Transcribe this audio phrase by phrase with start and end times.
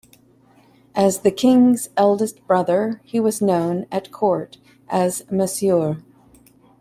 [0.95, 4.57] As the king's eldest brother he was known at court
[4.89, 6.01] as "Monsieur".